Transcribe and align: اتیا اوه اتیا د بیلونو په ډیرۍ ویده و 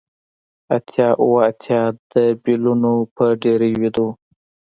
اتیا 0.75 1.07
اوه 1.23 1.39
اتیا 1.49 1.81
د 2.11 2.13
بیلونو 2.43 2.93
په 3.15 3.25
ډیرۍ 3.41 3.71
ویده 3.79 4.01
و 4.05 4.09